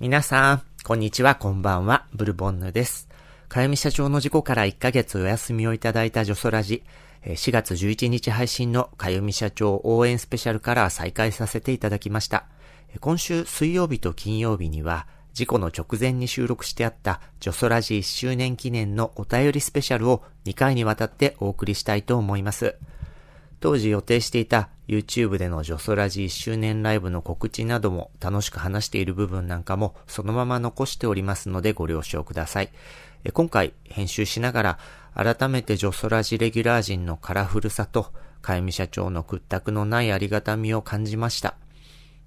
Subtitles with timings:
[0.00, 3.06] 皆さん、こんにちは、こんばんは、ブルボンヌです。
[3.50, 6.82] かゆみ社長の事故から1ヶ月お休みをいただいたジョソラジ、
[7.26, 12.46] 4月11日配信のかゆみ社長応援スペシャルから再開させていただきました。
[13.00, 22.74] 今週水曜日と金曜日には、事故の直前に収録してあったジョソラジ1周年記念のお便りスペシャルを2回にわたってお送りしたいと思います。
[23.60, 32.70] 当時予定していた YouTube でのジョソラジ1周年ライブの告知なども楽しく話している部分なんかもそのまま残しておりますのでご了承ください。
[33.32, 34.78] 今回編集しながら
[35.14, 41.54] 改めてジョソラジレギュラー陣のカラフルさとかゆみ社長の屈託のないありがたみを感じました。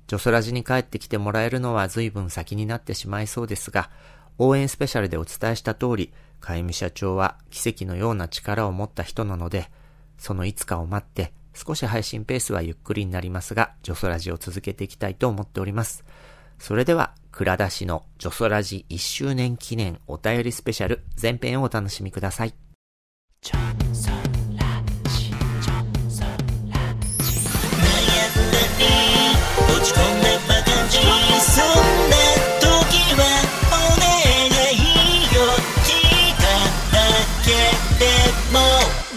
[0.07, 3.89] ジョソラジに帰ってきてもらえるのは随分先になってしまいそうですが、
[4.37, 9.71] 応援スペシャルでお伝えした通り、かゆみ社長は奇跡のような力を持った人なので、
[10.17, 16.03] そのいつかを待って、少し配信ペースはゆっくりになりますが、ジョソラジを続けていきたいと思っております。
[16.59, 22.53] それでは、倉田氏のジョソラジ1周年記念お便りスペシャル前編をお楽しみください。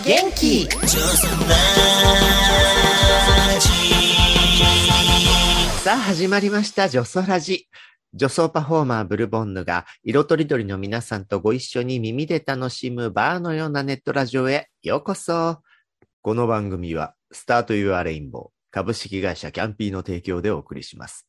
[0.06, 1.34] 元気ジョソラ
[3.58, 3.68] ジ
[5.82, 7.66] さあ始まりました、ジョソラジ。
[8.14, 15.58] 女装パフォーマーブルボンヌが色とりどりの皆さんとご一緒に耳で楽しむバーのようなネットラジオへようこそ。
[16.22, 21.26] この番組はスタートユアレインボー株式会社キャンピーの提供でお送りします。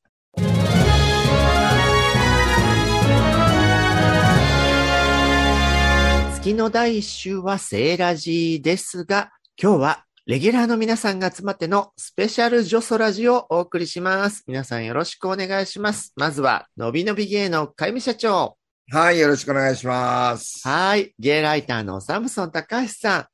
[6.48, 9.32] 月の第一週はセーラジーですが、
[9.62, 14.46] 今日はレギュラーの皆さんが集まってのスペシャルジョソラジをお送りします。
[14.48, 16.14] 皆さんよろしくお願いします。
[16.16, 18.58] まずは、のびのび芸のかゆみ社長。
[18.90, 20.66] はい、よろしくお願いします。
[20.66, 21.14] はい。
[21.20, 23.28] ゲイライターのサムソン高橋さ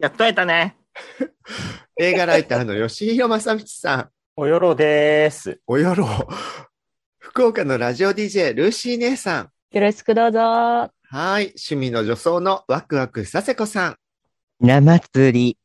[0.00, 0.76] やっと会えたね。
[1.20, 2.02] ん。
[2.02, 4.08] 映画ライターの吉弘正道さん。
[4.34, 5.60] およろです。
[5.68, 6.08] およろ。
[7.20, 9.50] 福岡のラジオ DJ ルーシー姉さん。
[9.70, 10.95] よろしくどうぞ。
[11.16, 11.44] はい。
[11.44, 13.96] 趣味の女装のワクワクさせこさん。
[14.60, 15.58] ひな祭り。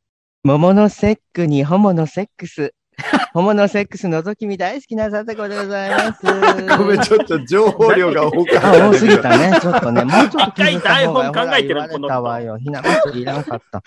[0.45, 2.73] 桃の節句にホモのセックス。
[3.35, 6.22] ホモのセックス覗き見大好きなさせこでございます。
[6.78, 8.85] ごめん、ちょっと情報量が多かった。
[8.85, 9.59] あ、多すぎたね。
[9.62, 10.06] ちょっとね。
[10.06, 12.56] もうちょっと気づいた方が考えてるほら言われたわよ。
[12.63, 13.83] ひな祭りいらんかった。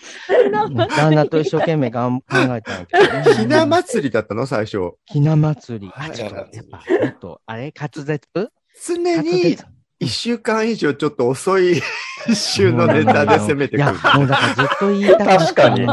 [0.53, 3.35] 旦那と一生懸命がん考えたんやけどね。
[3.37, 4.93] ひな祭りだったの最初。
[5.07, 5.91] ひな祭り。
[5.97, 6.77] あ、はいちょっと、やっぱ、
[7.07, 8.53] もっと、あれ滑舌？
[8.87, 9.74] 常滑に舌？
[10.01, 11.81] 一週間以上ちょっと遅い
[12.35, 13.79] 週のネタで攻めてくる。
[13.79, 15.39] いや、もうだからずっと言いたかった。
[15.47, 15.87] 確かに。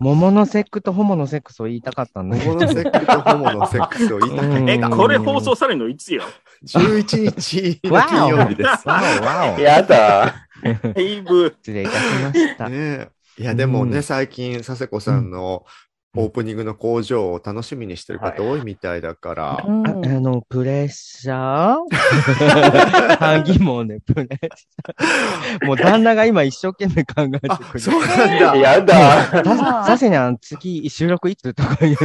[0.00, 4.72] 桃の節句とホモのセックスを言いたかったんだけどホモのセックスとホモのセックスを言いたかった。
[4.72, 6.22] え、これ放送されるのいつよ
[6.66, 8.88] ？11日の金曜日です。
[8.88, 9.60] わおわお。
[9.60, 10.34] やだ。
[10.62, 11.54] だいぶ。
[11.62, 12.68] 失礼いたしました。
[12.68, 13.08] ねえ
[13.38, 15.64] いや、でもね、うん最近、佐世子さんの
[16.14, 19.64] オープニングの工場を楽しみにしてる方多いみたいだから。
[19.66, 23.16] うんああの、プレッシャー？
[23.16, 25.66] 半疑問でプレッシャー。
[25.66, 28.56] もう旦那が今一生懸命考えてあく、れそうなんだ。
[28.56, 29.24] やだ。
[29.56, 32.04] ささせにゃん、次、収録いつとか言って、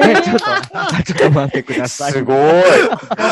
[0.00, 0.44] え、 ちょっと、
[0.74, 2.12] あちょっと待ってください。
[2.12, 2.36] すごい。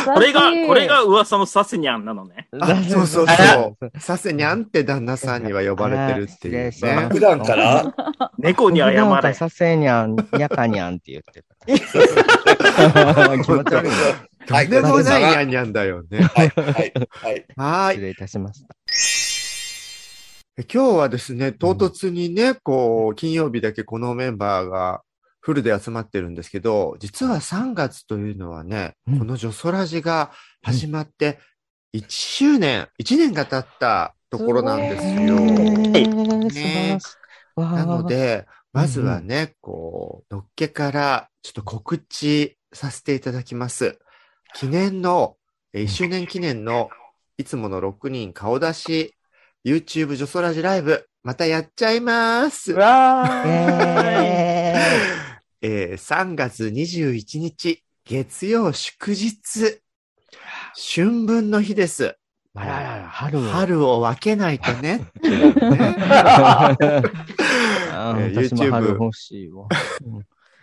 [0.06, 2.48] これが、これが噂のサセニャンなのね。
[2.60, 4.00] あそうそうそう。
[4.00, 7.08] させにゃんって旦那さんには呼ばれてるっていうね。
[7.10, 7.84] 普段から？
[8.38, 8.94] 猫に謝れ。
[8.96, 11.54] なんかさせにゃん、やかにゃんって言ってた。
[13.44, 13.97] 気持ち悪いね。
[14.47, 16.22] とんでもないにゃんにゃんだよね。
[16.22, 17.47] はい、はい、はい。
[17.56, 17.94] はーい。
[17.94, 18.76] 失礼いたしました。
[20.72, 25.03] 今日はですね、唐突にね、こう、金曜日だけこのメンバーが
[25.41, 30.30] フルで集まってるんですけど、実は3月というのはね、うんこのジョソラジが
[30.62, 31.38] 始まって
[31.94, 35.10] 1周年、1年が経ったところなんですよ。
[35.12, 37.16] えー素晴らしい。
[37.56, 44.00] わあなので、まずはね、こう、のっけからちょっと告知させていただきます。
[44.52, 45.36] 記念の、
[45.72, 46.90] え1周年記念の
[47.38, 49.15] いつもの6人顔出し
[49.65, 52.72] YouTube ジョソラジライブ、またやっちゃいます。
[52.72, 54.77] わイエ
[55.62, 59.82] えー3月21日、月曜祝日、
[60.94, 62.16] 春分の日です。
[62.56, 63.42] あららら、春を。
[63.42, 65.06] 春を分けないとね。
[68.10, 69.66] あえ YouTube 春欲しいわ。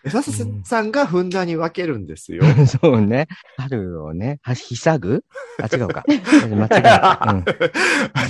[0.10, 0.32] ささ
[0.64, 2.42] さんがふんだんに分けるんですよ。
[2.66, 3.28] そうね。
[3.58, 5.24] 春をね、は、ひさぐ？
[5.62, 6.04] あ、違うか。
[6.10, 7.44] 間違えた。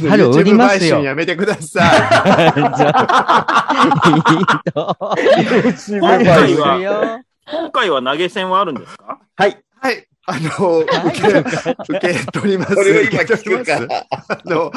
[0.02, 0.10] うん。
[0.10, 1.94] 春を売りますよやめてくださじゃ
[2.94, 3.74] あ、
[4.34, 4.98] いいと。
[5.98, 7.22] 今回はよ。
[7.50, 9.19] 今回は投げ銭はあるんですか？
[9.38, 9.52] はい。
[9.52, 9.56] い。
[9.80, 10.08] はい。
[10.28, 11.40] あの、受け、
[11.90, 12.76] 受け取ります。
[12.76, 14.06] これを今聞くか。
[14.30, 14.72] あの、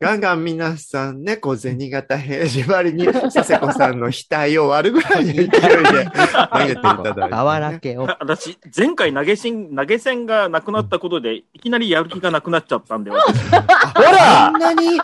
[0.00, 7.28] ガンガン皆さんね、こう、銭形平次張りに、佐世子さんの額を割るぐらいの勢いで投げていただいて、ね。
[7.28, 8.02] 俵けを。
[8.04, 13.56] 私、前回投げ銭、投げ銭がなくなったことで、いきなりやる気がなくなっちゃったんで、私ほ
[14.02, 15.00] らそんなに、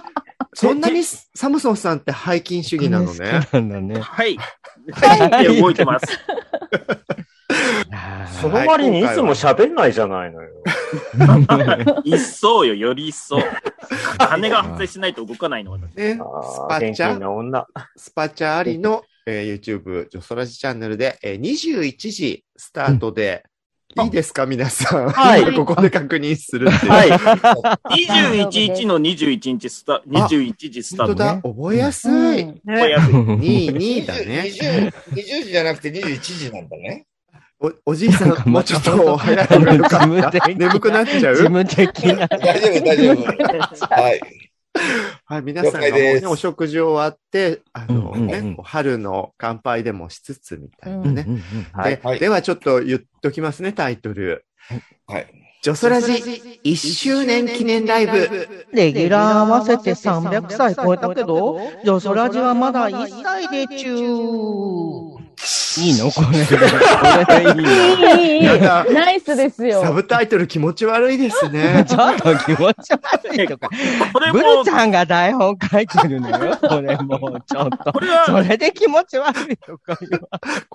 [0.55, 3.47] そんなにサムソンさんって背筋主義なのね。
[3.53, 4.01] なんだね。
[4.01, 4.39] はい。
[4.93, 5.61] はい。
[5.61, 6.07] 動いてます。
[8.41, 10.51] その割にいつも喋んないじゃないのよ。
[12.05, 13.39] 一層よ、より一層。
[14.19, 15.95] 金が発生しないと動かないの、私。
[15.97, 16.19] ね、ス
[16.69, 17.65] パチャ。
[17.97, 23.45] スパチャありの、えー YouTube、ジョソラジチャンネルで、えー21時スタートで、
[24.05, 25.09] いいですか皆さん。
[25.09, 26.93] はい今 ここで確認するっていう。
[26.93, 27.11] はい。
[28.07, 31.15] 21日の21日スタ、21時スタート。
[31.15, 32.43] 本当だ、覚えやすい。
[32.43, 34.43] うんこれやすい2、2だね。
[34.47, 37.07] 20 20時じゃなくて21時なんだね。
[37.59, 39.47] お、おじいさん、なんかもうちょっと早い
[40.57, 41.35] 眠くなっちゃう？
[41.37, 42.27] 事務的な。
[42.27, 43.87] 大丈夫、大丈夫。
[43.95, 44.21] はい。
[45.25, 51.25] はい、皆さんがもうね、お食事終わって、あのうんうんうん春の乾杯でもしつつみたいなね。
[51.27, 51.43] うんうん
[51.77, 54.45] うんではいではちょっと言っときますね、タイトル。
[55.07, 55.27] はい。
[55.63, 58.67] ジョソラジ1周年記念ライブ。
[58.73, 65.16] レギュラー合わせて300歳超えたけど、ジョソラジはまだ1歳でちゅー。
[65.79, 66.11] いいの？
[66.13, 66.27] これ。
[66.27, 66.55] こ
[67.33, 69.83] れでいいのいい、ナイスですよ。
[69.83, 71.85] サブタイトル気持ち悪いですね。
[71.89, 73.69] ちょっと気持ち悪いとか。
[74.13, 76.57] これブルも、ちゃんが台本書いてるのよ。
[76.63, 77.93] これもうちょっと。
[77.93, 79.99] これは、それで気持ち悪いとか。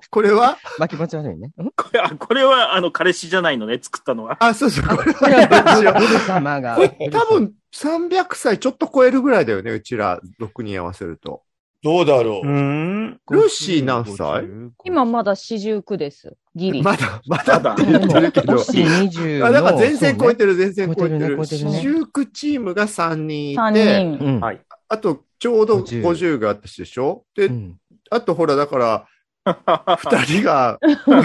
[0.09, 0.57] これは？
[0.77, 1.47] まあ気持ち悪いね。
[1.47, 1.51] ん？
[1.75, 4.37] これは、これは、あの、彼氏じゃないのね、作ったのは。
[4.39, 6.77] あ、そうそう、これこれははブル様が。
[7.11, 11.41] 多分300歳ちょっと超えるぐらいだよね、うちら6人合わせると。
[11.83, 12.47] どうだろう。
[12.47, 13.19] ん。
[13.31, 14.45] ルーシー何歳？
[14.83, 16.35] 今まだ四十九です。
[16.55, 16.83] ギリ。
[16.83, 18.53] まだ、まだって言ってるけど。
[18.53, 19.45] 20の。
[19.47, 20.51] あだから全然超えてる。
[20.53, 21.37] る、全然超えてる。
[21.45, 24.17] 四十九チームが3人い三て、人。
[24.19, 24.39] うん。
[24.39, 27.23] はいあとちょうど50 50があったでしょ？
[27.35, 27.77] で、うん
[28.13, 29.07] あとほら、だから、
[29.97, 31.23] 二人が、 そう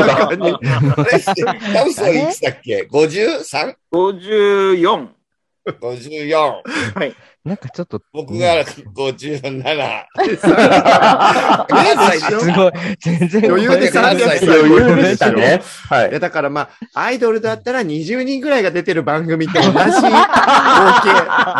[0.00, 0.58] だ中にあ
[1.04, 1.44] れって、
[1.74, 3.74] ダウソンいくつだっけ ?53?54?
[3.92, 5.08] 54。
[5.80, 7.14] 54
[7.48, 8.62] なんかちょっと、僕が
[8.94, 10.04] 57。
[12.28, 12.72] すごい。
[13.00, 15.62] 全然余裕で300歳余裕でしたね。
[15.88, 16.20] はいや、。
[16.20, 19.80] だからまあ、アイドルだったら20人ぐらいが出てる番組と同じ合計、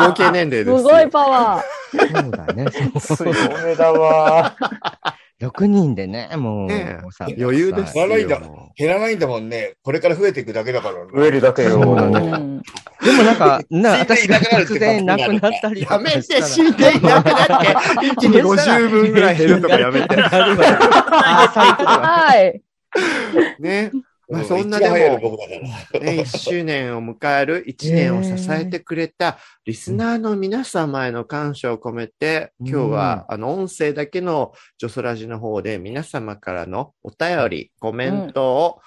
[0.05, 0.79] 合計年齢ですよ。
[0.79, 2.67] すごいパワそうだね。
[2.71, 3.33] 強
[3.65, 4.55] めだわ。
[5.41, 6.69] 6人でね、もう。
[7.39, 8.09] 余裕ですよ。
[8.09, 9.75] 減らないんだも減らないんだもんね。
[9.83, 11.11] これから増えていくだけだからね。
[11.15, 11.79] 増えるだけよ。
[13.09, 17.61] でもなんか、 な、死んで私がいなくなるって突然亡くなったりやめて、死んでいなくなっ
[18.01, 20.15] て、一気に50分ぐらい減るとかやめて。
[20.17, 22.61] はい。
[23.61, 23.91] ね。
[24.31, 24.97] まあうそんなでも。
[24.97, 25.19] ね、
[26.21, 38.81] 1周年を迎える1年を支えてくれたリスナーの皆様への感謝を込めて、うん今日はあの音声だけのジョソラジの方で皆様からのお便り、コメントを、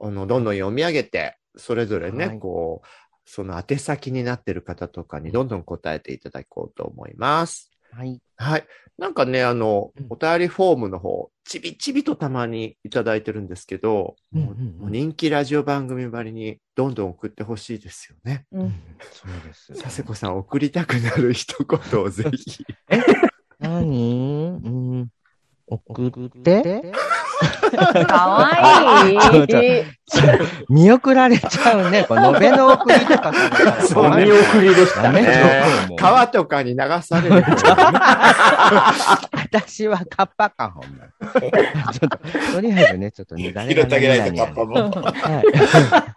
[0.00, 2.86] あのどんどん読み上げて、それぞれね、はいこう、
[3.26, 7.70] その宛先になってる方とかにどんどん答えていただこうと思います。
[7.92, 8.20] はい。
[8.36, 8.66] はい。
[8.98, 18.46] なんかね、あのうん、お便りフォームの方、ちびちびとたまにいただいてるんですけど、うんもううんうんもう人気ラジオ番組ばりにどんどん送ってほしいですよね。
[18.52, 18.74] うん
[19.12, 19.82] そうです。
[19.82, 22.64] 佐世子さん、送りたくなる一言をぜひ。
[23.58, 24.60] 何？
[24.64, 24.68] う
[25.02, 25.08] ん。
[25.66, 26.92] 送って？
[28.06, 28.50] かわ
[29.08, 29.16] いい。
[30.68, 32.04] 見送られちゃうね。
[32.04, 33.32] この延べの送りとか
[33.82, 35.64] そうお見送りでしたね。
[35.98, 37.44] 川とかに流される。
[39.56, 41.06] 私はカッパか、ほんま。
[41.92, 42.18] ちょっと、
[42.54, 45.02] とりあえずね、ちょっとね、誰拾ってあげないと、何々カッパも。
[45.02, 45.44] はい。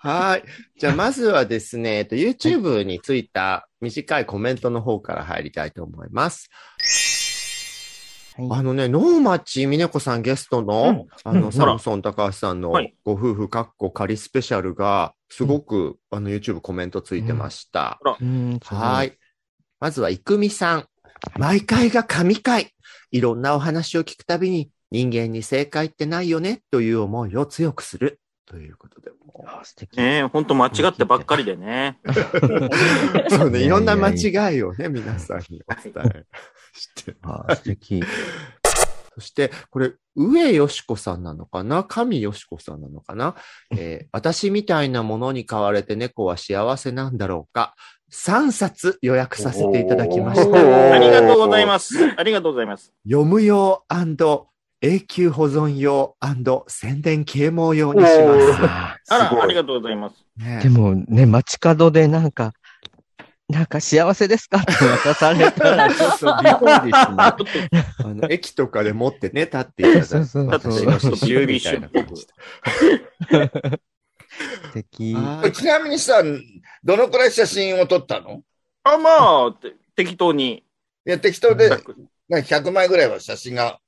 [0.07, 0.43] はい。
[0.79, 6.49] じゃあ、まずはですね、えっと YouTube についた短いコメントの方から入りたいと思います。
[8.51, 17.99] あのね、能町みね子さんゲストの、あの、うんサムソン高橋さんのはいご夫婦かっこ仮スペシャルが、すごく、あの、YouTube コメントついてました。
[18.19, 19.03] うんは。
[19.03, 19.13] い。
[19.79, 20.85] まずは、いくみさん。
[21.37, 22.71] 毎回が神回。
[23.11, 28.19] いろんなお話を聞くたびに、人間に正解ってないよね、という思いを強くする。
[28.45, 29.97] ということでもあ素敵。
[29.97, 31.99] ねえ、ほんと間違ってばっかりでね。
[32.03, 33.29] う。
[33.29, 36.25] そうね、いろんな間違いをね、皆さんにお伝え
[36.73, 37.15] して。
[37.21, 38.03] あ素敵。
[39.15, 41.83] そして、これ、上よしこさんなのかな？
[41.83, 43.35] 神よしこさんなのかな、
[43.71, 47.75] えー 私みたいなものに飼われて猫は幸せなんだろうか
[48.13, 50.93] ?3 冊予約させていただきました。
[50.93, 51.95] ありがとうございます。
[52.17, 52.93] ありがとうございます。
[53.03, 53.83] 読む用
[54.81, 56.15] 永久保存用
[56.67, 59.13] 宣伝啓蒙用にします。
[59.13, 60.15] あら、ありがとうございます。
[60.37, 62.53] ねでもね、街角でなんか、
[63.49, 64.59] なんか幸せですか？
[64.59, 67.83] って渡されたら、 ちょっとびっくりですね。
[67.97, 70.07] あの、駅とかで持ってね、立っていただいて。
[70.07, 70.67] そうそうだって
[71.47, 72.33] みたいな感じで。
[74.61, 75.15] 素敵。
[75.53, 76.21] ちなみにさ、
[76.83, 78.43] どのくらい写真を撮ったの？
[78.83, 79.09] あ、ま
[79.47, 80.63] あ、て適当に。
[81.07, 81.91] いや、適当で、なんか
[82.29, 83.79] 100枚ぐらいは写真が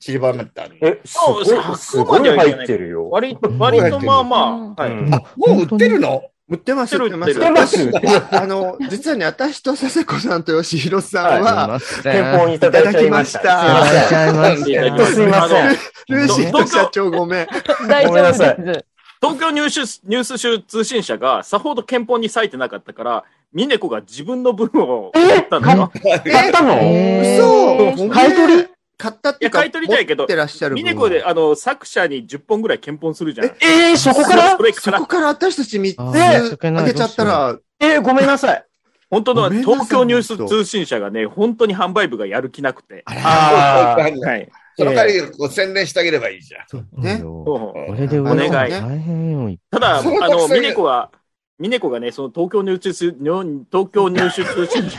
[0.00, 0.78] 散りばめてある。
[0.80, 1.44] え、すごい、
[1.76, 3.10] すごい入ってるよ。
[3.10, 4.90] 割と、割とまあまうんあ、はい。
[4.90, 6.31] うんあ、もう売ってるの？
[6.52, 7.32] 売ってます、売ってます。
[7.32, 7.82] 売ってます。
[7.82, 8.36] 売ってます。
[8.36, 13.40] あの、実はね、私と佐世子さんと吉弘さんは、憲法にいただいちゃいました。
[13.40, 15.06] いただきました。
[15.06, 15.68] すすいません。
[16.08, 17.46] ルーシーと社長ごめん。
[17.88, 18.56] 大ごめんなさい。
[18.58, 18.84] 丈夫です。
[19.22, 25.74] 東京ニュースニュース集通信社がさほど憲法に割いてなかったから、ミネコが自分の分を買ったの。
[25.74, 25.92] よ。
[25.94, 26.74] 買ったの？
[26.74, 28.08] え嘘。
[28.10, 28.68] 買い取り？
[29.02, 30.84] 買ったっていうか、買い取りじゃないけど持ってらっしゃる分。
[30.84, 33.46] ミネコで、あの、作者に10本ぐらい憲法するじゃん。
[33.46, 34.56] えー、そこから？
[34.56, 38.64] それからそこ、から私たち3あつーあげちゃったら、えー、ごめんなさい。
[39.10, 43.02] 本当の東京ニュース通信社がね、本当に販売部がやる気なくて。
[43.06, 44.48] あーはい。
[44.78, 46.64] その代わりこう宣伝してあげればいいじゃん。
[46.68, 47.20] そうね。
[47.22, 48.48] これでお願い。
[48.50, 49.58] 大変よ。
[49.70, 51.10] ただ、あそのミネコが、
[51.58, 54.98] ミネコがね、その東京ニュース、ニ ョ東京ニュース通信社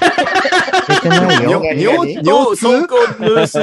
[1.09, 1.63] 売れてないよ。
[1.63, 2.23] 何尿何？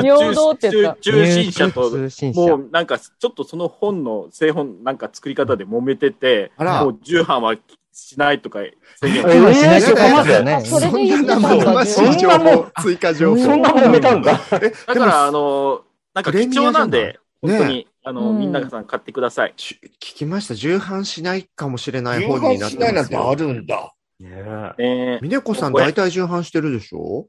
[0.03, 1.91] 尿道って言った通通信社と、
[2.35, 7.57] もうなんか、ちょっとその本の製本なんか作り方で揉めてて、あらもう重版は
[7.93, 8.61] しないとか
[9.01, 10.61] 宣言をえ今しないとえーかまでねあ。
[10.61, 13.43] それそんで言ってな生たんだ々しい情報、追加情報。
[13.43, 14.41] そんな揉めたんだ。
[14.63, 15.83] え、だから、あの、
[16.15, 19.55] なんか貴重なんで、本当に、あの、うんみんなさん買ってください。
[19.57, 20.55] ち聞きました。
[20.55, 23.49] 重版しないかもしれない重本になっ版してないなんてあますよ。
[23.49, 23.93] るんだ。
[24.23, 27.27] えー、峰子さん大体重版してるでしょ？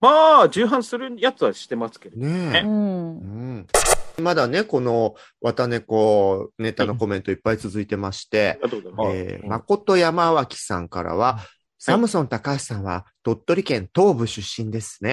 [0.00, 2.16] まあ、重版するやつはしてますけど。
[2.16, 2.66] ねえう。。
[2.66, 3.66] うんん
[4.18, 9.16] まだね、この綿猫ネタのコメントいっぱい続いてまして、ありがとうございます。
[9.16, 11.38] えー、誠山脇さんからは、
[11.78, 15.10] サムソン高橋さんは鳥取県東部出身ですね。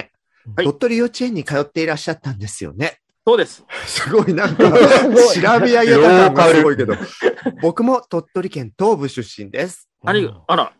[0.56, 2.98] はい鳥取幼稚園に通っていらっしゃったんですよね。
[3.26, 3.62] そうです。
[3.86, 6.94] すごいなんか、 調べ上げた感がすごいけど、
[7.60, 9.88] 僕も鳥取県東部出身です。
[10.04, 10.72] あり、あら、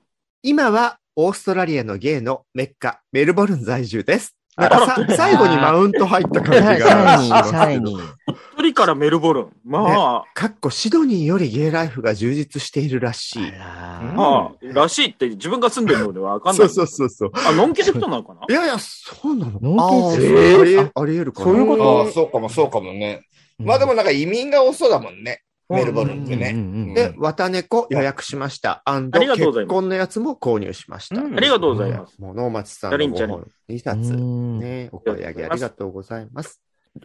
[0.43, 4.35] 今はオーストラリアのゲイのメッカ、メルボルン在住です。
[4.57, 7.59] なんあか最後にマウント入った感じがイニー、しますけど。
[7.59, 8.15] シャイニー。
[8.55, 9.53] 一人からメルボルン。
[9.67, 13.53] まかっこシドニーよりゲイライフが充実しているらしい。
[13.59, 16.71] あ、まあ、らしいって自分が住んでるのではわかんなそうい。
[16.71, 17.31] そうそうそう。
[17.35, 18.41] あ、のんけの人なのかな？
[18.49, 21.45] いやいや、そうなののんああけえーありえありえるかな。
[21.45, 21.99] そういうこと？
[22.01, 23.27] ああ、そうかもそうかもね。
[23.59, 25.43] まあでもなんか移民が多そうだもんね。
[25.71, 26.51] メルボルンってね。
[26.51, 28.83] うんうんうんで、綿猫予約しました。
[28.85, 31.21] アンド結婚のやつも購入しました。
[31.21, 32.21] うんありがとうございます。
[32.21, 36.61] もう能町さんのチャリンチャリンご本2冊うんね、お買い上げありがとうございます。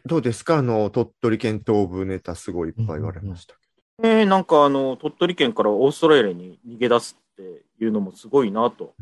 [0.06, 0.58] どうですか？
[0.58, 3.62] あの、鳥取県東部ネタすごいいっぱい言われましたけ
[4.04, 8.86] えー、なんかあの、鳥取県からオーストラリアに逃げ出すっていうのもすごいなと。
[8.86, 8.94] ど。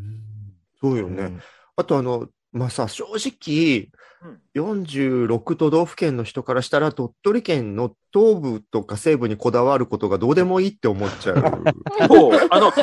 [0.82, 1.40] そうよね。
[1.76, 3.90] あとあの、まあさ、正直、
[4.24, 11.64] うん46都道府県の人からしたら鳥取県の東部とか西部にこだわることがどうでもいいって思っちゃう。
[12.08, 12.82] そう、あの、そ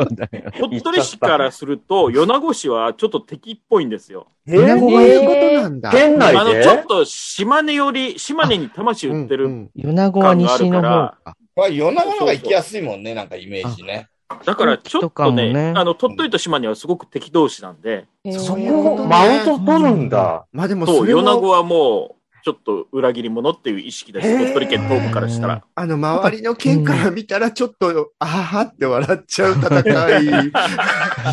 [0.00, 0.50] うだよ。
[0.58, 4.28] 鳥取市からすると、米子市はちょっと敵っぽいんですよ。
[4.46, 5.90] えこうー、いうことなんだ。
[5.90, 9.68] 県内あの、でちょっと島根より、島根に魂売ってる。
[9.74, 11.18] 米子は西の方か。
[11.56, 14.08] まあ、世の中が行きやすいもんね、なんかイメージね。
[14.44, 18.06] だからちょっとね、もねあの、鳥取と島根はすごく敵同士なんで、
[18.38, 20.46] そことねマウント取るんだ。
[20.52, 24.38] まあでもそ、そう米子はもう、ちょっと裏切り者っていう意識です。
[24.38, 25.64] 鳥取県東部からしたら。
[25.74, 30.52] あの、周りの県から見たらちょっと、あははって笑っちゃう戦い。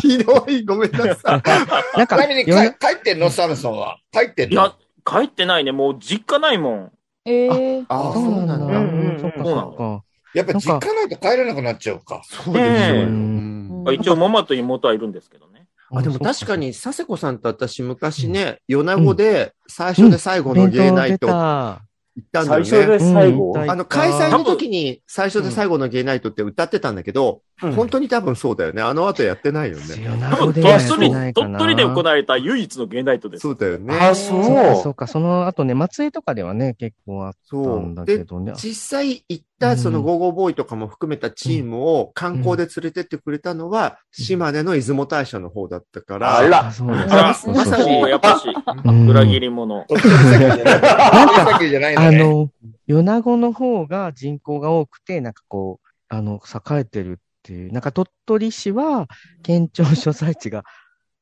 [0.00, 1.42] ひどい、ごめんなさい。
[1.96, 3.30] なんかちなみに、か米帰ってんの？
[3.30, 3.98] サムソンは。
[4.10, 4.62] 帰ってんの？
[4.62, 4.74] いや、
[5.04, 5.72] 帰ってないね。
[5.72, 6.92] もう実家ないもん。
[7.26, 8.78] えーあそうなんだ。
[8.78, 10.02] うんうんそっかそうなのそっか。
[10.36, 12.22] やっぱ実家ないと帰れなくなっちゃうか。
[12.24, 13.02] そうでしょうよ。
[13.04, 15.66] ううんうん一応、ママと妹はいるんですけどね。
[15.90, 21.82] あでも確かに、佐世子さんと私昔ね、米子で最初で最後の弁当出ゲイナイト行た。
[22.20, 22.98] ったんだ最よね。
[22.98, 23.52] 初で最後？
[23.54, 28.82] うんあの、開催の時に最初で最後のゲイナイトって歌ってたんだけど、うん本当に多分そうだよね。
[28.82, 29.84] あの後やってないよね。
[30.30, 31.32] 多分、鳥取。
[31.32, 33.40] 鳥取で行われた唯一のゲイナイトです。
[33.40, 33.96] そうだよね。
[33.98, 34.44] あ、そう。
[34.44, 35.06] そうか、そうか。
[35.06, 38.52] その後ね、松江とかではね、結構あったそうんだけで、どね。
[38.56, 48.48] 実際行ったそのゴーゴーボーイとかも含めたチームを観光で連れてってくれたのは、島根の出雲大社の方だったから、あらあ、そうですまさにやっぱし、
[48.84, 49.78] うん裏切り者。
[49.78, 49.86] ない。
[49.88, 52.06] 鳥取砂丘じゃないのね。
[52.08, 52.50] あの、
[52.86, 59.06] 米子の方が人口が多くて、なんかこう、あの、栄えてるっていう、なんか鳥取市は
[59.44, 60.64] 県庁所在地が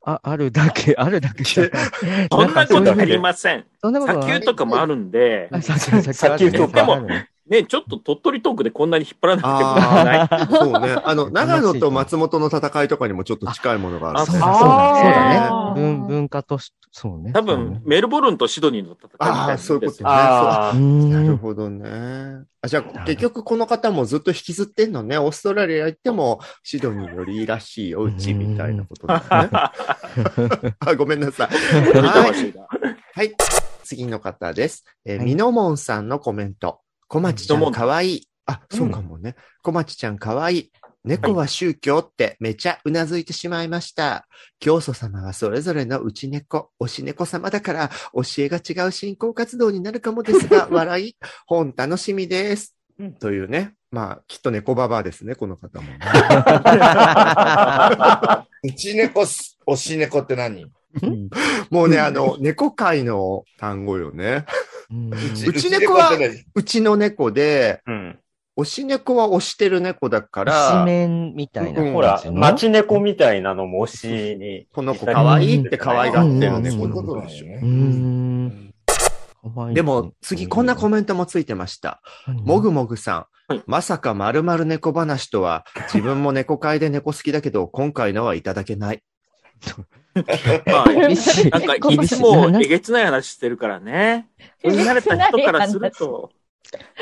[0.06, 1.72] あ、 あるだけ、 あるだけじゃない。
[2.32, 3.66] そんなことありません。
[3.82, 9.50] そんなこと砂丘とかもあるんで、あ砂丘とかあるねね、ちょっと鳥取トークでこんなに引っ張らなくて
[9.84, 10.46] もない。
[10.50, 11.02] そうね。
[11.04, 14.18] あの、長野と松本の戦いとかにもちょっと近いものがある。
[14.20, 17.32] あそうだ、そうだ、そうだね文文化とし、そうね。
[17.32, 20.10] 多分、メルボルンとシドニーの戦いみたいなああ、そういうことね。
[20.10, 22.44] なるうんほどね。
[22.62, 25.18] あじゃあ、結局この方もずっと引きずってんのね。
[25.18, 29.48] オーストラリア行っても、シドニーよりいいらしいお家みたいなことだね。
[30.80, 31.92] あごめんなさい。
[31.92, 33.34] 鳥はい。
[33.82, 34.84] 次の方です。
[35.04, 36.83] えー、はいみのもんさんのコメント。
[37.14, 38.28] 小町ちゃんかわいい。
[38.44, 39.36] あ、そうかもね。
[39.62, 40.72] 小町ちゃんかわいい。
[41.04, 44.26] 猫は宗教ってめちゃうなずいてしまいました。
[44.58, 51.16] 教祖様はそれぞれの内猫、推し猫様だから教えが違う信仰活動になるかもですが、 笑い、
[51.46, 52.74] 本楽しみです。
[53.20, 53.74] というね。
[53.92, 56.00] まあ、きっと猫ババアですね、この方もね。
[58.64, 60.66] うち猫す、推し猫って何？
[61.70, 64.44] もうね、あの、猫界の単語よね。
[65.46, 66.10] うち猫は
[66.54, 68.18] うちの猫で、うん。
[68.56, 72.22] 推し猫は推してる猫だか推しら、面みたいなうんほら。
[72.32, 74.68] 町猫みたいなのも推しに。
[74.72, 77.46] この子可愛いって可愛がってるうん猫のことでしょ。
[77.46, 77.56] な
[79.70, 82.00] んでも、次こんなコメントもついてました。
[82.26, 89.02] もぐもぐさはいん、まさかまるまる猫話とは、自分も猫界で猫好きだけど、今回のはいただけない。
[90.66, 94.28] まあ、なんか、いつもえげつない話してるからね。
[94.62, 96.30] 慣れた人からすると、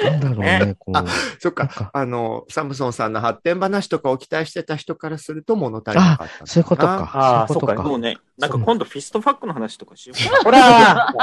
[0.02, 0.96] なんだろうね、こう。
[0.96, 1.04] あ
[1.38, 1.90] そっか。
[1.92, 6.46] あの、サムソンさんのハッテン話とかを期待してた人からすると物足りなかった。
[6.46, 7.10] そういうことか。
[7.14, 11.14] あーそういうこともうね、なんか今度フィストファックの話とかしようかほらなん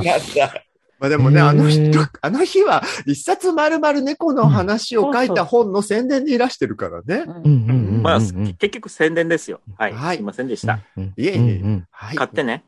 [0.00, 0.64] だ
[0.98, 1.90] まあでもね、あの人、
[2.20, 7.24] あの日は一冊まるまる猫の話を書いた本の宣伝でいらしてるからね。
[8.02, 9.60] まあ、うん結局宣伝ですよ。
[9.76, 9.92] はい。
[9.92, 10.80] はいすいませんでした。。
[10.96, 12.16] うんいえいえはい。
[12.16, 12.64] 買ってね。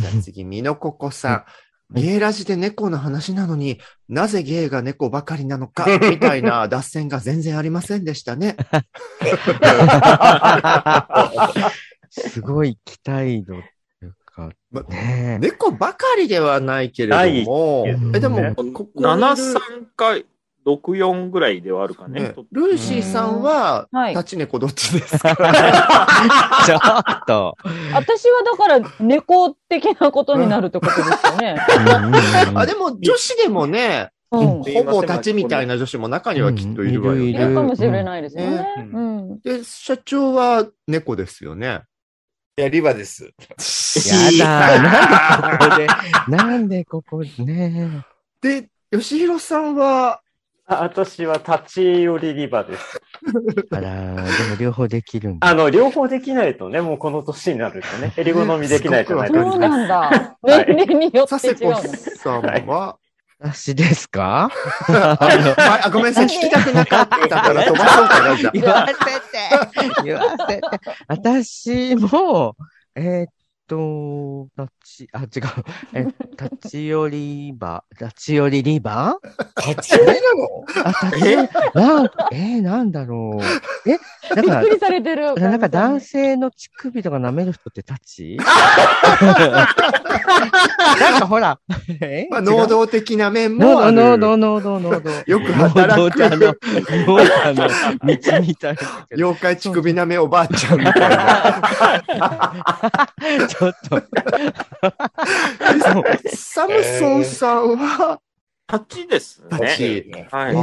[0.00, 1.44] じゃあ次、みのここさん。
[1.90, 8.56] ゲイラジで猫の話なのになぜゲイが猫ばかりなのか、 みたいな脱線が全然ありませんでしたね。
[12.10, 13.54] すごい期待度
[14.34, 15.46] か、まねえ。
[15.46, 19.58] 猫ばかりではないけれども、ねえ、でも、ここにいる73
[19.96, 20.26] 回、
[20.66, 22.20] 64ぐらいではあるかね。
[22.20, 25.34] ねルーシーさんは、はい立ち猫どっちですか？
[26.66, 27.56] ちょっと。
[27.92, 31.56] 私はだから猫的なことになるってことですよね。
[32.54, 34.40] あ、でも女子でもね、うん。
[34.40, 37.54] んほぼ立ちみたいな女子も中にはきっといるわようんいいるね。
[37.54, 38.66] かもしれないですよね。
[38.78, 39.40] ううん。
[39.40, 41.82] で、社長は猫ですよね。
[42.56, 43.24] いや、リバです。
[44.38, 44.98] やだ、 な
[45.48, 45.86] んでここで、
[46.36, 48.04] なんでここでね。
[48.40, 50.20] で、吉弘さんは、
[50.66, 53.02] あ私は立ち寄りリバです。
[53.72, 55.48] あら、でも両方できるんだ。
[55.48, 59.98] あの、両方できないとね、もうこの年になるとね、襟好みできないとないとそうなんだ。
[59.98, 60.36] はい
[60.76, 61.82] 年齢によ佐って違うの。
[61.82, 62.96] 世子さんは、
[63.44, 64.50] 私ですか？
[64.88, 65.18] あ
[65.84, 70.02] あごめんなさい、聞きたくなかったから飛ばそうかな、じゃ言わせて。
[70.02, 70.62] 言わせて。
[71.08, 72.56] 私も、
[72.94, 73.28] えーっ
[73.66, 75.28] と、立ち、あ、違う。
[75.94, 76.06] え、
[76.40, 79.16] 立ち寄り場、立ち寄りリバ
[79.66, 80.18] 立ち寄りなの？
[80.84, 83.44] あ、立ち寄り、なん、えーなんだろう。
[83.90, 83.98] え、
[84.34, 85.34] なんかびっく、りされてる。
[85.34, 88.38] なんか男性の乳首とか舐める人って立ち？
[91.00, 91.58] なんかほら、
[92.00, 92.26] え？
[92.30, 93.96] まあ、能動的な面ノもある。
[93.98, 95.10] ードノードノードノード。
[95.26, 97.68] よく働くノードノードの
[98.16, 98.80] 道みたいな。
[99.16, 101.62] 妖怪乳首なめおばあちゃんみたいな。
[103.58, 104.02] ちょっと。
[106.34, 108.20] サムソンさんは、
[108.72, 109.48] 立ちですね。
[109.50, 110.52] 立ちはい。
[110.52, 110.54] あ、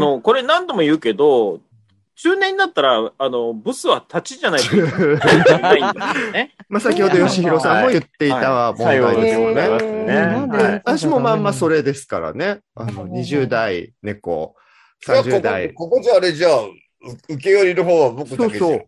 [0.00, 1.60] の、これ何度も言うけど、
[2.22, 4.82] 中年になったら、あの、ブスは立ちじゃないといけ
[5.58, 6.54] ないんですよね。
[6.68, 9.68] まあ、先ほど吉弘さんも言っていた問さよう題ですよね。
[10.04, 10.82] ね。
[10.84, 12.60] 私もまんまそれですからね。
[12.74, 14.54] あの、20代猫、
[15.06, 15.72] 30代。
[15.72, 16.72] ここここじゃあれじゃあ、う
[17.30, 18.50] 受け寄りの方は僕だけじゃん。
[18.50, 18.86] そうそう。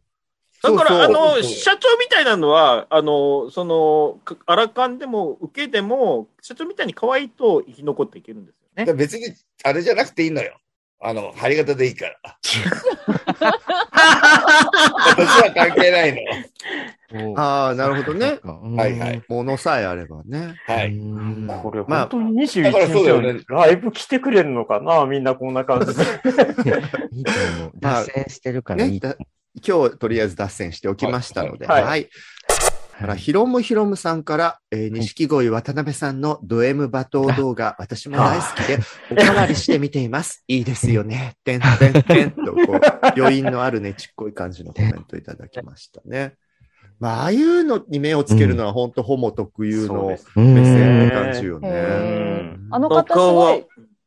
[0.63, 8.93] だから、あの、社長みたいなのは、あの、その、かアラカンでも、受けでも、社長みたいに可愛いと生き残っていけるんですよね。
[8.95, 10.57] 別に、あれじゃなくていいのよ。
[11.05, 12.17] あの、貼り型でいいから。
[15.17, 17.35] 私は関係ないの。
[17.37, 18.39] ああ、なるほどね。
[18.45, 19.23] はいはい。
[19.29, 20.55] ものさえあればね。
[20.67, 20.97] はい。
[21.61, 25.05] これ、まあ本当に21だからそうだよね日ライブ来てくれるのかな？
[25.07, 26.03] みんなこんな感じで。
[27.13, 27.73] いいと思う。
[27.83, 29.17] まあ脱線してるからいね、いとだ
[29.67, 31.67] 今日とりあえず脱線しておきましたので。
[31.67, 32.09] はいはい。
[32.99, 38.79] ほら、ひろむひろむさんから、えー、錦鯉渡辺さんのド M 罵倒動画、私も大好きで、
[39.11, 40.45] おかわりして見ています。
[40.49, 41.37] いいですよね。
[41.45, 42.81] てんてんてんと、こう、
[43.17, 46.35] 余韻のあるね、ちっこい感じのコメントいただきましたね。
[47.01, 51.69] まあ、ああいうのに目をつけるのは本当ホモ特有の目線って感じよね。
[51.69, 53.67] へうんあの方すごい、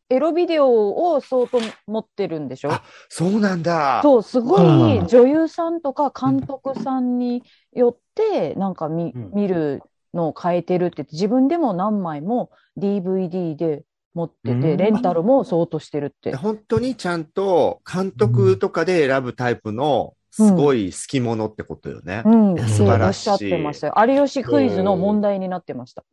[0.10, 2.72] エロビデオを相当持ってるんでしょ？
[2.72, 4.02] あそうなんだ。
[4.04, 9.82] そう、すごうんい女優さんとか監督さんによって、なんか見うん見る
[10.13, 16.38] のを変えてるって言って、自分でも何枚も DVD で持ってて、うんレンタルも相当してるってで。
[16.38, 22.22] 本当にちゃんと監督とかで選ぶタイプのすごい好き者ってことよね。
[22.26, 23.96] うん、う素晴らしいおっしゃってましたよ。
[24.08, 26.04] 有吉クイズの問題になってました。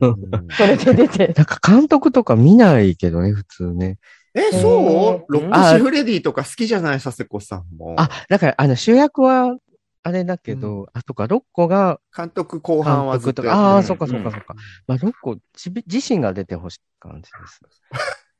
[0.00, 1.28] う んそれで出て。
[1.36, 3.98] なんか監督とか見ないけどね、普通ね。
[4.34, 5.32] え、そう？
[5.32, 7.94] ロッあクシフレディとか好きじゃない佐世子さんも。
[7.98, 9.56] あ、だから、あの、主役は、
[10.02, 14.54] あれだけど、あ、とか、ロッコが監督後半は監ずっとああ、うんそっかそっかそっか。
[14.86, 17.60] まあ、ロッコ自自身が出てほしい感じです。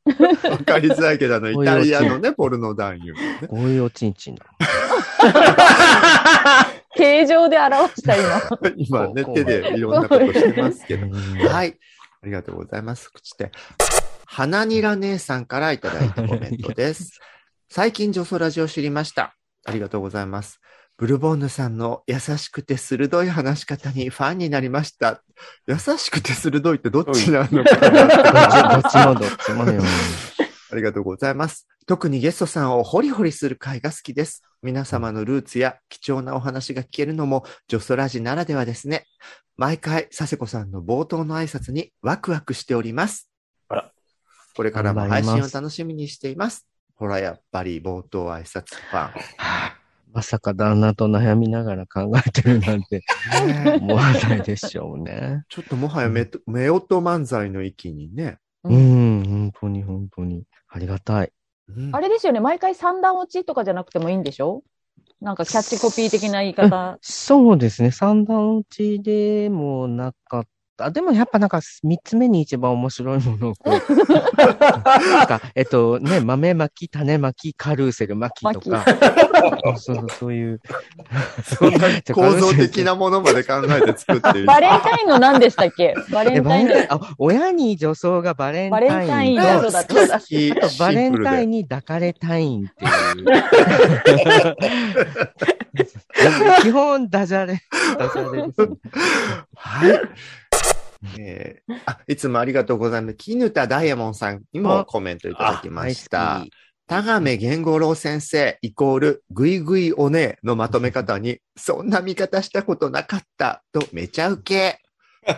[0.48, 3.40] わかりづらいけど、あの、 イタリアのね、ポルノ男優のね。
[3.48, 4.46] こういうおちんちんだ。
[6.96, 8.40] 形状で表した今。
[8.76, 11.06] 今ね、手でいろんなことしてますけど。
[11.06, 11.12] うん
[11.48, 11.76] はい。
[12.22, 13.12] ありがとうございます。
[13.12, 13.52] 口で。
[14.24, 17.20] 花にら姉さんからいただいたコメントです。
[17.68, 19.36] 最近女装ラジオを知りました。
[19.64, 20.60] ありがとうございます。
[20.98, 25.22] ブルボンヌさんの優しくて鋭い話し方にファンになりました。
[25.66, 28.80] 優しくて鋭いってどっちなのかな？
[28.80, 29.82] どっちもどっちもよ。
[30.72, 31.68] ありがとうございます。
[31.86, 34.42] 特にゲストさんをホリホリする回が好きです。
[34.62, 39.04] 皆様のルーツや貴重なお話が聞けるのも女装ラジならではですね。
[39.58, 43.30] 毎回、佐世子さんの冒頭の挨拶にワクワクしております。
[43.68, 43.92] あら
[44.56, 46.66] これからも配信を楽しみにしています。
[46.94, 49.10] ほら、やっぱり冒頭挨拶ファ
[50.16, 53.04] まさか旦那と悩みながら考えてるなんて
[53.82, 55.44] 思わないでしょうね。
[55.50, 58.38] ちょっともはやめと、目音漫才の域にね。
[58.64, 60.44] うん、本当に本当に。
[60.68, 61.32] ありがたい。
[61.68, 64.62] うんあれですよね、毎回三段落ちとかじゃなくてもいいんでしょ？
[65.20, 66.96] なんかキャッチコピー的な言い方。
[67.02, 67.90] そうですね。
[67.90, 70.90] 三段落ちでもなかった。
[70.90, 73.70] でもやっぱなんか三つ目に一番面白いものをこう。
[74.36, 78.84] なんか、えっとね、豆巻き、種巻き、カルーセル巻きとか。
[79.78, 80.60] そうそう、そういう。
[81.44, 81.78] そんな
[82.14, 84.46] 構造的なものまで考えて作ってる。
[84.46, 85.94] バレンタインの何でしたっけ？
[86.10, 86.68] バレえンタイン。
[86.88, 89.84] あ、親に女装がバレンタバインレンタインだそうだ。
[90.20, 91.50] 好きあとバレンタインン。
[91.50, 94.56] に抱かれたいんっていう。
[96.62, 97.60] 基本ダジャレ。
[97.98, 98.76] ダジャレですね。
[99.56, 100.00] はい。
[101.18, 103.14] えーあ、いつもありがとうございます。
[103.14, 106.44] 絹田ダイヤモンさんにもコメントいただきました
[106.86, 114.80] 田亀源五郎先生イコールぐいぐいおねのまとめ方に、 そんな見方したことなかったとめちゃウケ。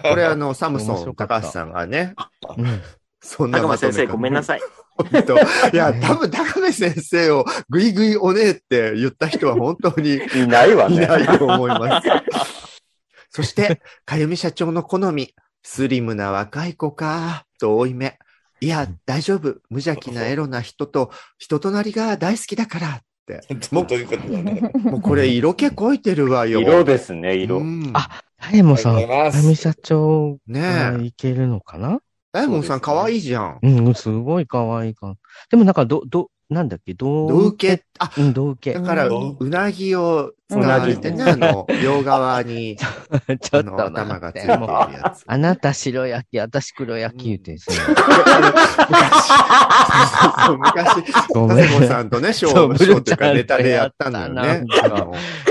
[0.03, 2.15] これあの、サムソン高橋さんがね、
[2.57, 2.83] うん
[3.21, 4.61] そんなまとめ方先生、ごめんなさい。
[4.97, 10.97] 本当いや、多分高亀先生をぐいぐいおねって言った人は本当にいないわね。
[10.97, 12.09] いないと思います。
[13.31, 15.35] そして、かゆみ社長の好み、
[15.71, 18.19] スリムな若い子か、と多い目。
[18.63, 19.59] いや、大丈夫。
[19.69, 23.43] 無邪気なエロな人と 人となりが大好きだからって。
[23.71, 24.73] も うどういうことだね。
[24.77, 26.63] もうこれ色気こいてるわよ。
[26.63, 27.59] 色ですね、色。
[27.59, 32.01] うんあダイヤモンさん、ありがとうございます神社長ねいけるのかな？
[32.33, 33.59] ダイモンさん可愛いじゃん。
[33.61, 35.17] うん、すごい可愛いか。
[35.51, 38.79] でもなんか、ど、ど、なんだっけ、どどう受け、あ、うん、どう受け。
[38.79, 38.85] だ。
[38.85, 42.89] から、うなぎを使われてね、あの、両側に、 ちょ
[43.59, 45.25] あっとの、頭がついてるやつ。
[45.27, 47.77] あなた白焼き、私黒焼き言うてんすよ。
[50.47, 50.89] そう昔、
[51.35, 54.65] ごめんさんとね、ショそうー、ショーっていうかネタでやったんだよね。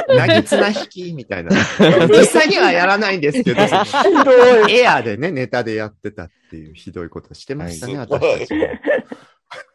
[0.08, 1.52] なぎ綱引きみたいな。
[2.10, 3.62] 実際にはやらないんですけど、
[4.68, 8.08] エアでね、ネタでやってたっていうひどいことしてましたね、はい。
[8.08, 8.54] 私たち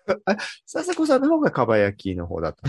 [0.08, 0.16] も。
[0.26, 0.36] あ、
[0.70, 2.68] 佐世子さんの方がかば焼きの方だった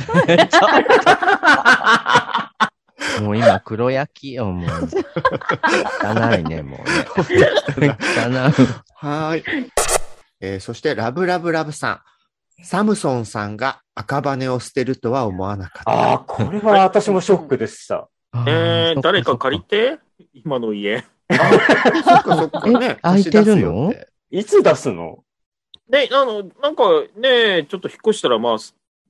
[3.19, 3.21] の。
[3.27, 4.69] もう今黒焼きよ、もう。
[6.03, 6.85] 汚いね、もうね。
[7.19, 7.87] 汚い。
[8.95, 9.43] はーい。
[10.41, 12.01] えーそして、ラブラブラブさん。
[12.63, 15.91] サムソンさんが赤羽を捨てるとは思わなかった。
[15.91, 18.07] ああ、これは私もショックでした。
[18.47, 19.97] えー、誰か借りて？
[19.97, 21.03] て今の家。
[21.29, 22.95] そっかそっかねえ。
[23.01, 23.93] 空いてるの？
[24.31, 25.23] いつ出すの？
[25.89, 26.83] で、あの、なんか
[27.17, 28.57] ね、ちょっと引っ越したら、まあ、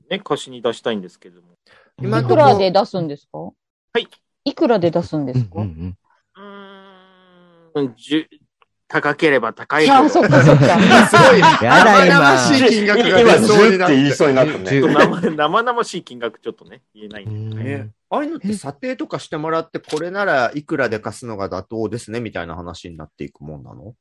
[0.09, 1.47] ね、貸しに出したいんですけども。
[2.01, 3.37] 今いくらで出すんですか？
[3.37, 3.53] は
[3.99, 4.07] い。
[4.45, 5.97] いくらで出すんですか、うんうん
[7.75, 8.27] うーん、じゅ、
[8.87, 10.09] 高ければ高いいや、ほど。
[10.09, 11.07] そっかそっか。
[11.07, 13.95] すごい、やだ今生々しい金額が今、出そうに10なって。
[13.95, 14.81] 言いそうになったね。
[14.81, 17.55] 生生々しい金額ちょっとね、言えないんで。
[17.55, 23.95] うんねああいうのって査定とかしてもらって、これならいくらで貸すのが妥当ですね、みたいな話になっていくもんなの？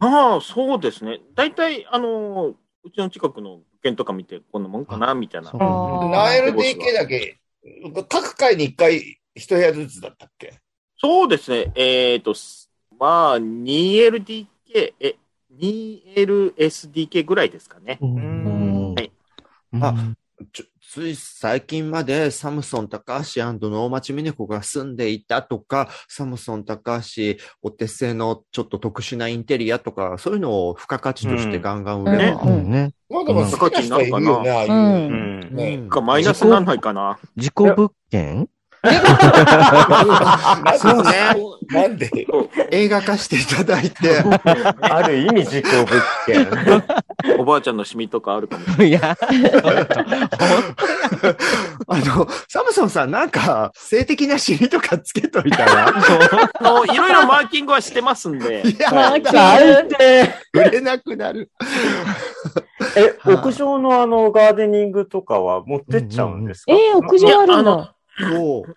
[0.00, 1.20] ああ、そうですね。
[1.34, 5.50] 大体、あの、うちの近くの物件とか見て、こんなもんかな、みたいな。
[5.50, 7.38] そうあー 7LDK だけ、
[8.08, 10.60] 各階に1回1部屋ずつだったっけ？
[10.96, 11.72] そうですね。
[11.74, 14.46] えっ、と、すまあ、2LDK、
[15.00, 15.16] え、
[15.58, 17.98] 2LSDK ぐらいですかね。
[18.00, 19.12] うんはい
[19.72, 19.94] あ
[20.52, 32.42] ちょつい最近までサムソン高橋能町美子が住んでいたとか、サムソン高橋お手製のちょっと特殊なインテリアとか、そういうのを付加価値としてガンガン売れば。
[32.42, 32.90] うんね。
[33.08, 34.74] まあでも好きな人いるよね、ああいうう。
[34.74, 35.40] ん。
[35.52, 35.54] ん。
[35.54, 37.20] ねうんかマイナスなんないかな。
[37.36, 38.48] 事故物件？
[40.78, 41.12] そうね。
[41.68, 42.10] なんで？
[42.70, 44.22] 映画化していただいて。
[44.80, 45.86] ある意味事故物
[46.26, 46.48] 件。
[47.38, 48.82] おばあちゃんのシミとかあるかも。
[48.82, 49.16] いや、
[51.86, 58.62] あの、サムソンさんなんか、性的なシミとかつけといたら、あの、いろいろマーキングはしてますんで。
[58.66, 61.50] いや、マーキング最低売れなくなる。
[62.96, 66.72] え、はい屋上のあの、ガーデニングとかは持ってっちゃうんですか？
[66.72, 67.72] えー、屋上あるんだ。
[67.72, 67.94] そう。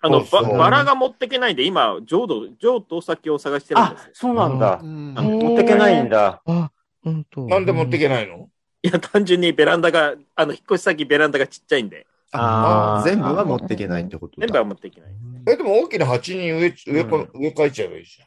[0.01, 6.41] あの、ばそうそうバラが持ってけないんで、今、浄土、浄土先を探してるんあです。、そうなんだ持ってけないんだ。
[6.45, 6.71] あ、
[7.03, 7.41] 本当。
[7.47, 8.49] なんで持っていけないの？
[8.83, 14.47] いや、単純にベランダが、あの、引っ越し先ベランダがちっちゃいんで、ああー全部は持っていけないってことだ。
[14.47, 15.11] 全部は持っていけない。
[15.47, 18.17] え、でも大きな鉢に植え、植えこ、植え替えちゃえばいいじ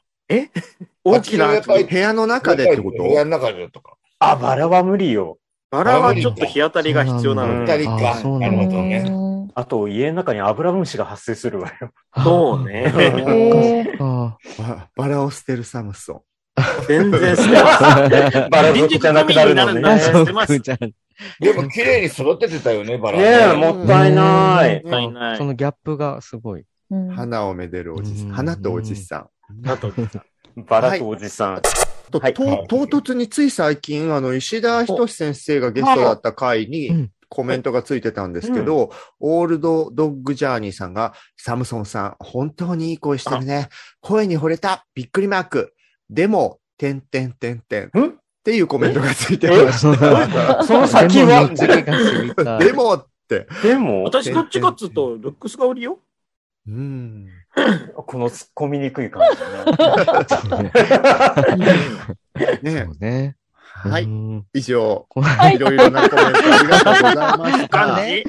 [1.05, 1.66] 大きな鉢？
[1.68, 2.29] の植え替え部屋のゃん。
[2.29, 3.02] 中でってこと？
[3.02, 3.96] 部屋の中でとか。
[4.18, 5.38] あ、バラは無理よ。
[5.70, 7.79] バラはちょっと日当たりが必要なうんので。
[7.79, 8.12] 二人か。
[8.12, 9.25] あそうなるほどね。
[9.57, 11.90] うんあと、家の中にアブラムシが発生するわよ。
[12.23, 12.92] そうね。
[12.95, 16.21] えーあババラを捨てるサムソン。
[16.87, 17.85] 全然捨てます。
[17.85, 18.49] あ。
[18.51, 19.99] バラ族じゃなくなるのね。
[19.99, 20.61] 捨てます。
[20.61, 23.19] でも綺麗に育ててたよね、バラ。
[23.19, 24.83] ねえ、もったいない。
[24.85, 26.64] もったいないそのギャップがすごい。
[26.90, 28.35] うん花をめでるおじさうんん。
[28.35, 29.29] 花とおじさん。
[29.71, 29.90] あと、
[30.69, 31.62] バラとおじさん。
[32.11, 43.68] 唐突につい最近、あの、石田仁先生がゲストだった回うにんコメントがついてたんですけど、オールドドッグジャーニーさんが、サムソンさん、本当にいい声してるね。
[44.00, 44.86] 声に惚れた。
[44.94, 45.74] びっくりマーク。
[46.08, 47.86] でも、てんてんてんてん。
[47.86, 47.90] っ
[48.44, 50.62] ていうコメントがついてました。
[50.64, 51.48] その先は？
[52.60, 53.46] でもど って。
[53.62, 55.98] でも、私どっちかっつうと、ルックスが売りよ。
[56.68, 57.26] うん。
[57.94, 59.40] この突っ込みにくい感じ
[62.62, 62.70] ね。
[62.72, 63.36] ねそうね。
[63.90, 64.05] はい。
[64.05, 68.07] うん以上、はいいろいろなコメントありがとうございまし感た。
[68.07, 68.12] じ。
[68.12, 68.25] え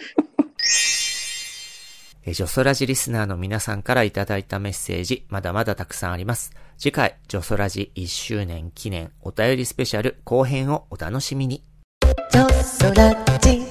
[2.32, 6.52] ージョソラジリスナーの皆さんからいただいたメッセージ、まだまだたくさんあります。
[6.78, 11.64] 次回、ジョソラジ1周年記念お便りスペシャル後編をお楽しみに。
[12.32, 13.62] ジョソラジ